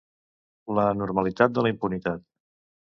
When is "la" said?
0.79-0.87, 1.67-1.75